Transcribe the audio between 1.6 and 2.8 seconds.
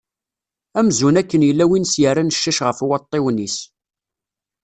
win s-yerran ccac ɣef